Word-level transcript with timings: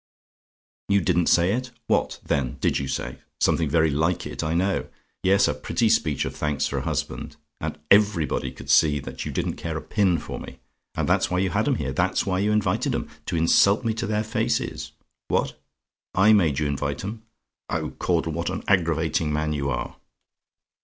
"YOU 0.89 0.99
DIDN'T 0.99 1.27
SAY 1.27 1.53
IT? 1.53 1.69
"What, 1.85 2.19
then, 2.25 2.57
did 2.59 2.79
you 2.79 2.87
say? 2.87 3.19
Something 3.39 3.69
very 3.69 3.91
like 3.91 4.25
it, 4.25 4.43
I 4.43 4.55
know. 4.55 4.87
Yes, 5.21 5.47
a 5.47 5.53
pretty 5.53 5.89
speech 5.89 6.25
of 6.25 6.35
thanks 6.35 6.65
for 6.65 6.79
a 6.79 6.85
husband! 6.85 7.35
And 7.59 7.77
everybody 7.91 8.51
could 8.51 8.71
see 8.71 8.99
that 9.01 9.27
you 9.27 9.31
didn't 9.31 9.57
care 9.57 9.77
a 9.77 9.81
pin 9.83 10.17
for 10.17 10.39
me; 10.39 10.57
and 10.95 11.07
that's 11.07 11.29
why 11.29 11.37
you 11.37 11.51
had 11.51 11.67
'em 11.67 11.75
here: 11.75 11.93
that's 11.93 12.25
why 12.25 12.39
you 12.39 12.51
invited 12.51 12.95
'em, 12.95 13.09
to 13.27 13.35
insult 13.37 13.85
me 13.85 13.93
to 13.93 14.07
their 14.07 14.23
faces. 14.23 14.91
What? 15.27 15.61
"I 16.15 16.33
MADE 16.33 16.57
YOU 16.57 16.65
INVITE 16.65 17.03
'EM? 17.05 17.21
"Oh, 17.69 17.91
Caudle, 17.99 18.31
what 18.31 18.49
an 18.49 18.63
aggravating 18.67 19.31
man 19.31 19.53
you 19.53 19.69
are! 19.69 19.97